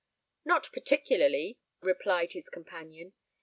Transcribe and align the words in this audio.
"Not 0.43 0.69
particularly," 0.73 1.59
replied 1.79 2.33
his 2.33 2.49
companion. 2.49 3.13